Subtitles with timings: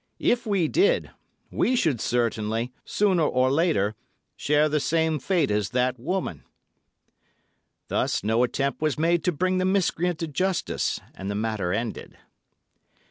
[0.17, 1.11] If we did,
[1.51, 3.93] we should certainly, sooner or later,
[4.35, 6.43] share the same fate as that woman."
[7.87, 12.17] Thus, no attempt was made to bring the miscreant to justice, and the matter ended.